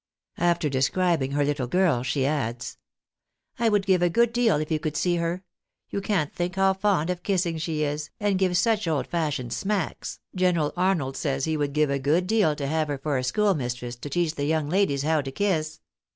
After 0.39 0.67
describing 0.67 1.33
her 1.33 1.45
little 1.45 1.67
girl, 1.67 2.01
she 2.01 2.25
adds: 2.25 2.79
"I 3.59 3.69
would 3.69 3.85
give 3.85 4.01
a 4.01 4.09
good 4.09 4.33
deal 4.33 4.55
if 4.55 4.71
you 4.71 4.79
could 4.79 4.97
see 4.97 5.17
her; 5.17 5.43
you 5.91 6.01
can't 6.01 6.33
think 6.33 6.55
how 6.55 6.73
fond 6.73 7.11
of 7.11 7.21
kissing 7.21 7.59
she 7.59 7.83
is, 7.83 8.09
and 8.19 8.39
gives 8.39 8.57
such 8.57 8.87
old 8.87 9.05
fashioned 9.05 9.53
smacks, 9.53 10.19
General 10.33 10.73
Arnold 10.75 11.17
says 11.17 11.45
he 11.45 11.55
would 11.55 11.73
give 11.73 11.91
a 11.91 11.99
good 11.99 12.25
deal 12.25 12.55
to 12.55 12.65
have 12.65 12.87
her 12.87 12.97
for 12.97 13.19
a 13.19 13.23
school 13.23 13.53
mistress, 13.53 13.95
to 13.97 14.09
teach 14.09 14.33
the 14.33 14.45
young 14.45 14.67
ladies 14.67 15.03
how 15.03 15.21
to 15.21 15.31
kiss.". 15.31 15.81